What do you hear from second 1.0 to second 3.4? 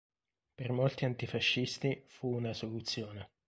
antifascisti fu una soluzione.